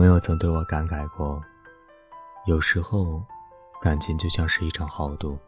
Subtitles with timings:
[0.00, 1.38] 朋友曾对我感慨过，
[2.46, 3.22] 有时候，
[3.82, 5.38] 感情就像是一场豪赌，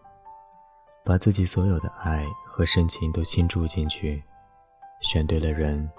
[1.06, 4.22] 把自己所有的爱和深情都倾注进去，
[5.00, 5.90] 选对了人，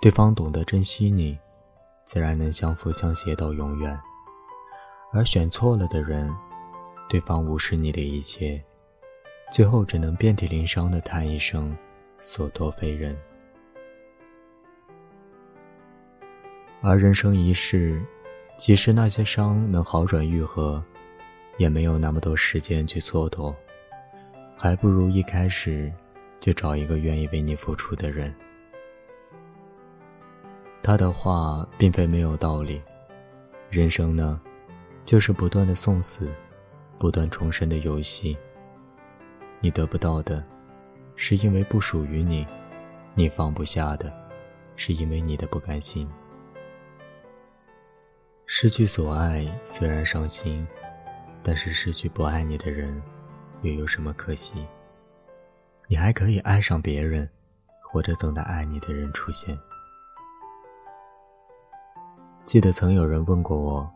[0.00, 1.36] 对方懂得珍惜你，
[2.04, 3.98] 自然能相扶相携到永远；
[5.12, 6.32] 而选错了的人，
[7.08, 8.62] 对方无视你的一切，
[9.50, 11.76] 最后只能遍体鳞伤的叹一声
[12.20, 13.18] “所托非人”。
[16.88, 18.00] 而人生一世，
[18.56, 20.80] 即使那些伤能好转愈合，
[21.58, 23.52] 也没有那么多时间去蹉跎，
[24.56, 25.92] 还不如一开始
[26.38, 28.32] 就找一个愿意为你付出的人。
[30.80, 32.80] 他的话并非没有道理，
[33.68, 34.40] 人生呢，
[35.04, 36.30] 就是不断的送死，
[37.00, 38.36] 不断重生的游戏。
[39.58, 40.40] 你得不到的，
[41.16, 42.46] 是因为不属于你；
[43.16, 44.12] 你放不下的，
[44.76, 46.08] 是因为你的不甘心。
[48.48, 50.64] 失去所爱虽然伤心，
[51.42, 53.02] 但是失去不爱你的人，
[53.62, 54.64] 又有什么可惜？
[55.88, 57.28] 你还可以爱上别人，
[57.82, 59.58] 或者等待爱你的人出现。
[62.44, 63.90] 记得曾有人问过我，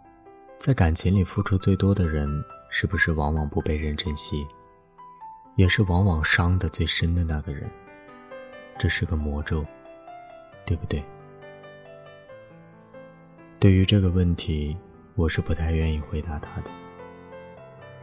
[0.58, 2.28] 在感情里付出最多的人，
[2.70, 4.44] 是不是往往不被人珍惜，
[5.54, 7.70] 也是往往伤得最深的那个人？
[8.76, 9.64] 这是个魔咒，
[10.66, 11.00] 对不对？
[13.60, 14.74] 对于这个问题，
[15.16, 16.70] 我是不太愿意回答他的，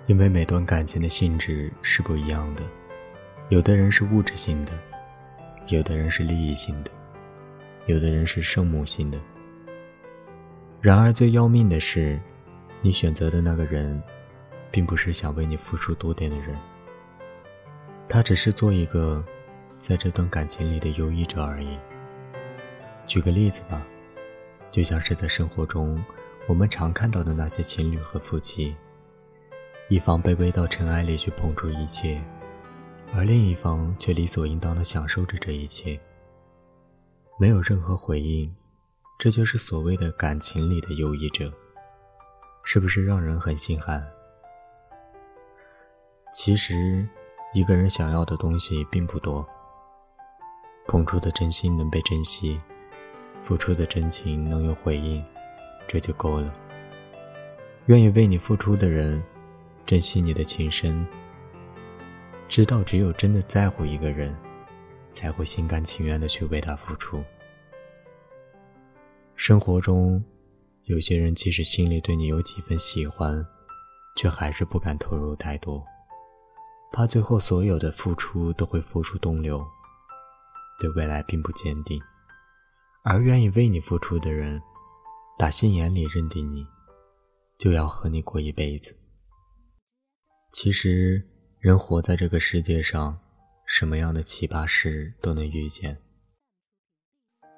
[0.05, 2.61] 因为每段感情的性质是不一样的，
[3.49, 4.73] 有的人是物质性的，
[5.65, 6.91] 有的人是利益性的，
[7.87, 9.19] 有的人是圣母性的。
[10.79, 12.19] 然而最要命的是，
[12.83, 13.99] 你选择的那个人，
[14.69, 16.55] 并不是想为你付出多点的人，
[18.07, 19.25] 他只是做一个
[19.79, 21.75] 在这段感情里的优异者而已。
[23.07, 23.83] 举个例子吧。
[24.71, 26.03] 就像是在生活中，
[26.47, 28.75] 我们常看到的那些情侣和夫妻，
[29.89, 32.21] 一方卑微到尘埃里去捧出一切，
[33.13, 35.99] 而另一方却理所应当的享受着这一切，
[37.39, 38.53] 没有任何回应，
[39.17, 41.51] 这就是所谓的感情里的优异者，
[42.63, 44.05] 是不是让人很心寒？
[46.33, 47.07] 其实，
[47.53, 49.47] 一个人想要的东西并不多，
[50.87, 52.61] 捧出的真心能被珍惜。
[53.43, 55.23] 付出的真情能有回应，
[55.87, 56.53] 这就够了。
[57.85, 59.23] 愿意为你付出的人，
[59.85, 61.07] 珍惜你的情深，
[62.49, 64.35] 知道只有真的在乎一个人，
[65.11, 67.23] 才会心甘情愿的去为他付出。
[69.35, 70.21] 生活中，
[70.83, 73.45] 有些人即使心里对你有几分喜欢，
[74.17, 75.81] 却还是不敢投入太多，
[76.91, 79.65] 怕最后所有的付出都会付诸东流，
[80.79, 82.01] 对未来并不坚定。
[83.03, 84.61] 而愿意为你付出的人，
[85.37, 86.65] 打心眼里认定你，
[87.57, 88.95] 就要和你过一辈子。
[90.51, 91.25] 其实，
[91.59, 93.19] 人活在这个世界上，
[93.65, 95.97] 什么样的奇葩事都能遇见。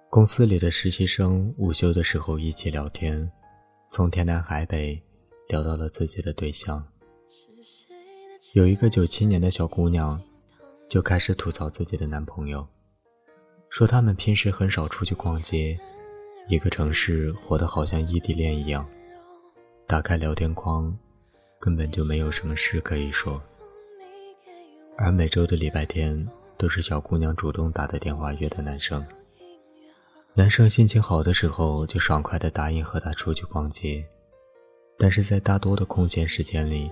[0.10, 3.32] 公司里的实习生午休的时候一起聊天，
[3.92, 5.02] 从天南海北
[5.48, 6.86] 聊到了自己的对象。
[8.54, 10.20] 有一个九七年的小姑娘，
[10.90, 12.68] 就开始吐槽自己的男朋友。
[13.70, 15.80] 说他们平时很少出去逛街，
[16.48, 18.86] 一个城市活得好像异地恋一样。
[19.86, 20.96] 打开聊天框，
[21.60, 23.42] 根本就没有什么事可以说。
[24.98, 29.06] 而每周的礼拜天都是小姑娘主动打的电话约的男生。
[30.34, 34.04] 男生心情好的时候就爽快的答应和她出去逛街，
[34.98, 36.92] 但是在大多的空闲时间里，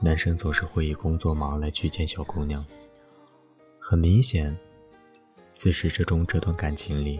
[0.00, 2.64] 男生总是会以工作忙来拒见小姑娘。
[3.78, 4.56] 很明显。
[5.54, 7.18] 自始至终，这段感情里，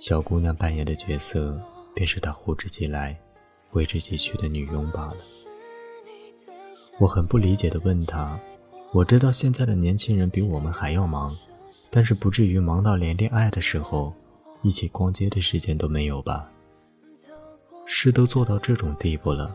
[0.00, 1.60] 小姑娘扮演的角色
[1.94, 3.16] 便是他呼之即来、
[3.68, 5.16] 挥之即去的女佣罢了。
[6.98, 8.40] 我很不理解地问他
[8.92, 11.36] ：“我知道现在的年轻人比我们还要忙，
[11.90, 14.12] 但是不至于忙到连恋爱的时候
[14.62, 16.50] 一起逛街的时间都没有吧？
[17.86, 19.54] 事都做到这种地步了，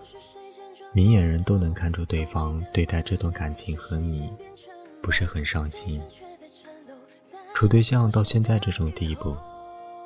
[0.94, 4.30] 明眼人都能看出对方对待这段感情和你
[5.02, 6.00] 不是很上心。”
[7.56, 9.34] 处对象到现在这种地步，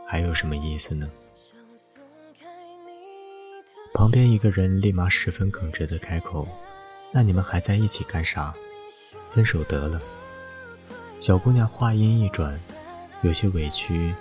[0.06, 1.10] 还有什么意思呢？
[3.92, 6.48] 旁边一个人立马十分耿直的开口
[7.12, 8.54] ：“那你们还在一起干啥？
[9.32, 10.00] 分手得了。”
[11.20, 12.58] 小姑娘话音一转，
[13.24, 14.14] 有些委屈，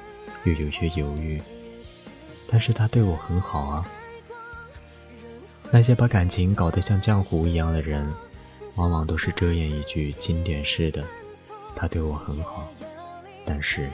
[0.44, 1.38] 又有些犹豫。
[2.50, 3.86] 但是他对我很好啊。
[5.70, 8.10] 那些把感情搞得像浆糊一样的人，
[8.76, 11.04] 往往都是遮掩一句经典式的
[11.76, 12.66] ：“他对我很好。”
[13.50, 13.88] 但是，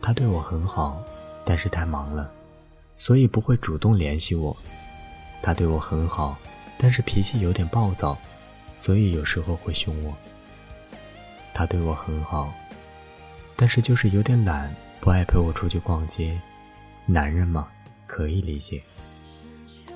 [0.00, 1.02] 他对我很好，
[1.44, 2.30] 但是太忙了，
[2.96, 4.56] 所以不会主动联系我。
[5.42, 6.38] 他对我很好，
[6.78, 8.16] 但是脾气有点暴躁，
[8.78, 10.16] 所以有时候会凶我。
[11.52, 12.54] 他对我很好，
[13.56, 16.40] 但是就是有点懒，不爱陪我出去逛街。
[17.06, 17.66] 男人嘛，
[18.06, 18.80] 可以理解。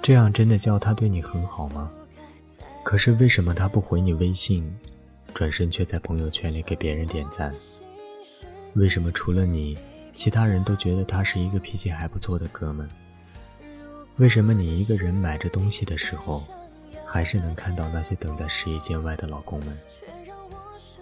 [0.03, 1.89] 这样真的叫他对你很好吗？
[2.83, 4.69] 可是为什么他不回你微信，
[5.35, 7.55] 转身却在朋友圈里给别人点赞？
[8.75, 9.79] 为什么除了你，
[10.13, 12.89] 其他人都觉得他是一个脾气还不错的哥们？
[14.17, 16.43] 为什么你一个人买着东西的时候，
[17.07, 19.79] 还是能看到那些等在试衣间外的老公们？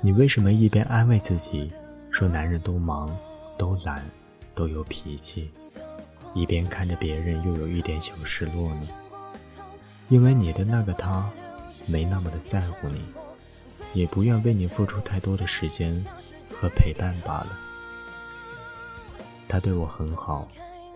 [0.01, 1.73] 你为什么一边安慰自己，
[2.11, 3.15] 说男人都忙、
[3.59, 4.05] 都懒、
[4.55, 5.51] 都有脾气，
[6.35, 8.89] 一边看着别人又有一点小失落呢？
[10.09, 11.29] 因为你的那个他，
[11.87, 13.03] 没那么的在乎你，
[13.95, 16.05] 也不愿为你付出太多的时间。
[16.61, 17.57] 和陪伴罢了。
[19.47, 20.51] 他对我很好，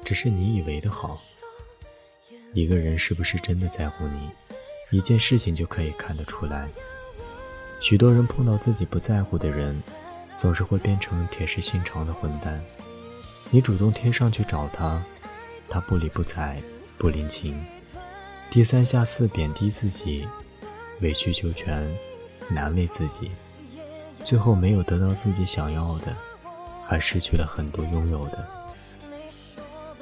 [0.05, 1.23] 只是你以为的好。
[2.53, 4.31] 一个人是不是真的在乎你，
[4.91, 6.69] 一件事情就可以看得出来。
[7.81, 9.81] 许多人碰到自己不在乎的人，
[10.37, 12.61] 总是会变成铁石心肠的混蛋。
[13.51, 15.01] 你主动贴上去找他，
[15.69, 16.61] 他不理不睬，
[16.99, 17.65] 不领情，
[18.51, 20.27] 低三下四贬低自己，
[21.01, 21.89] 委曲求全，
[22.49, 23.31] 难为自己。
[24.25, 26.15] 最后没有得到自己想要的，
[26.85, 28.47] 还失去了很多拥有的。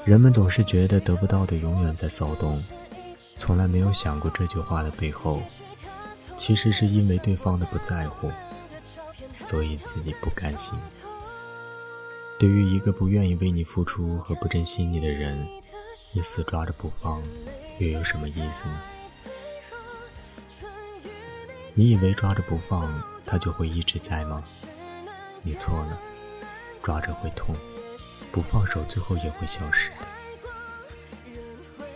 [0.04, 2.62] 人们总是觉得得不到的永远在骚动，
[3.36, 5.42] 从来没有想过这句话的背后，
[6.36, 8.30] 其实是因为对方的不在乎，
[9.36, 10.78] 所以自己不甘心。
[12.38, 15.46] 对于一个不愿意为你付出和不珍惜你的人，
[16.12, 17.22] 你死抓着不放，
[17.78, 18.80] 又有什么意思呢？
[21.74, 22.92] 你以为抓着不放？
[23.24, 24.42] 它就会一直在吗？
[25.42, 25.98] 你错了，
[26.82, 27.54] 抓着会痛，
[28.32, 29.96] 不放手最后也会消失的。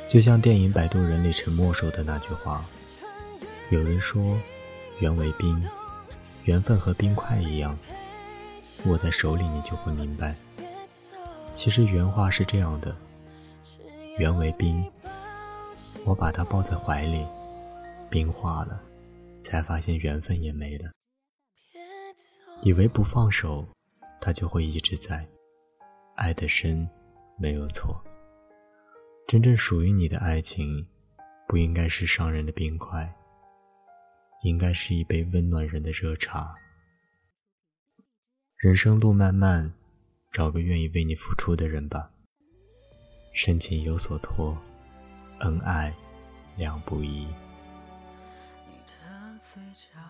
[0.08, 2.64] 就像电影《摆渡人》里陈默说的那句话
[3.70, 4.38] ：“有人说，
[5.00, 5.68] 缘为冰，
[6.44, 7.76] 缘分和冰块一样，
[8.86, 10.36] 握在手里你就会明白。
[11.56, 12.94] 其实原话是这样的：
[14.18, 14.88] 缘为冰，
[16.04, 17.26] 我把它抱在怀里，
[18.08, 18.80] 冰化了，
[19.44, 20.90] 才发现缘分也没了。”
[22.62, 23.64] 以为不放手，
[24.20, 25.24] 他就会一直在。
[26.16, 26.88] 爱的深，
[27.38, 28.02] 没有错。
[29.26, 30.84] 真正属于你的爱情，
[31.46, 33.12] 不应该是伤人的冰块，
[34.44, 36.54] 应该是一杯温暖人的热茶。
[38.56, 39.72] 人生路漫漫，
[40.32, 42.10] 找个愿意为你付出的人吧。
[43.32, 44.56] 深情有所托，
[45.40, 45.92] 恩爱
[46.56, 47.26] 两不疑。
[49.54, 50.00] 嘴角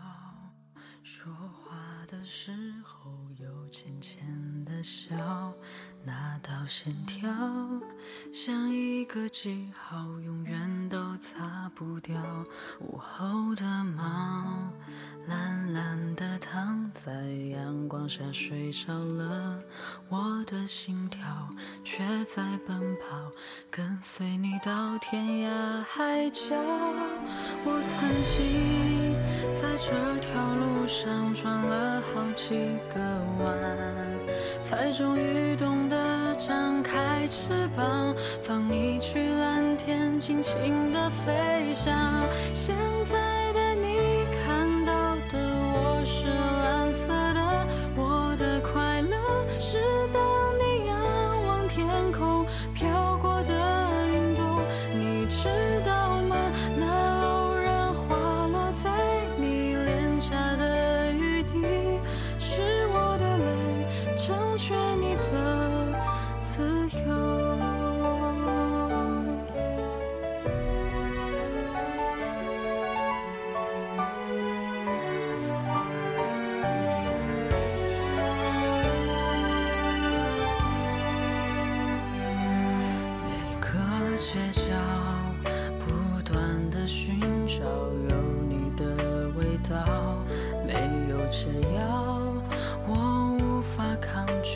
[1.03, 1.77] 说话
[2.09, 2.51] 的时
[2.83, 4.25] 候有浅浅
[4.65, 5.53] 的笑，
[6.03, 7.31] 那道线条
[8.33, 12.17] 像一个记号，永远都擦不掉。
[12.81, 14.73] 午后的猫
[15.27, 17.13] 懒懒的躺在
[17.51, 19.63] 阳光下睡着了，
[20.09, 21.23] 我的心跳
[21.85, 23.31] 却在奔跑，
[23.71, 26.57] 跟随你到天涯海角。
[27.67, 28.94] 我曾经
[29.65, 33.01] 在这条路上转了好几个
[33.43, 33.59] 弯，
[34.63, 41.95] 才终于懂得张开翅膀，放你去蓝天，尽情的飞翔。
[42.53, 42.77] 现
[43.11, 43.44] 在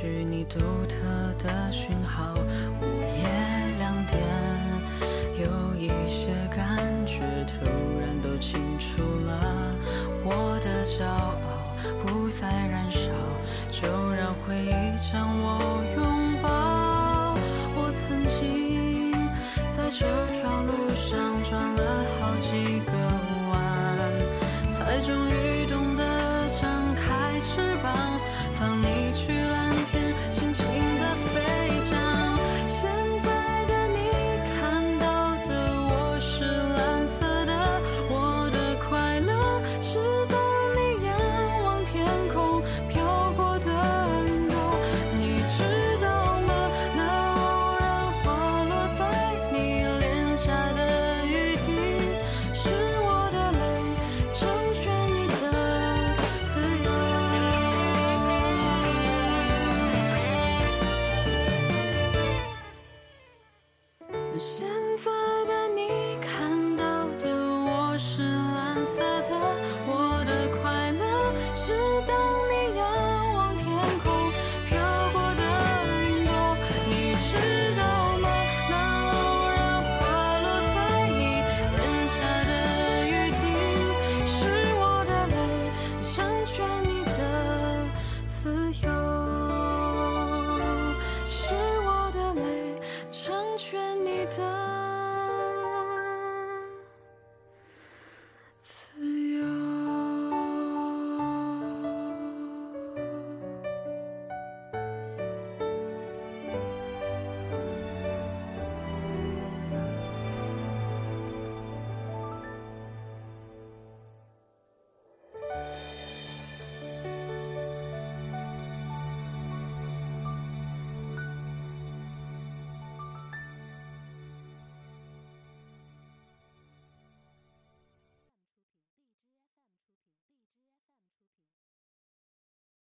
[0.08, 0.96] 与你独特
[1.38, 2.34] 的讯号
[2.80, 3.24] 午夜
[3.78, 4.18] 两点。
[5.38, 7.64] 有一些感觉突
[8.00, 9.74] 然都清楚了
[10.24, 11.38] 我的骄傲
[12.02, 13.10] 不再燃烧
[13.70, 15.46] 就让回忆将我
[15.94, 17.36] 拥抱。
[17.76, 19.12] 我曾经
[19.70, 21.87] 在这条路上转了